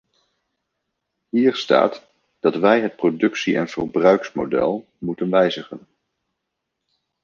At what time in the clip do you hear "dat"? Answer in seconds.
2.39-2.55